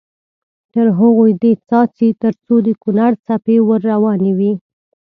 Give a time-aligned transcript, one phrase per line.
[0.73, 4.53] تر هغو دې څاڅي تر څو د کونړ څپې ور روانې وي.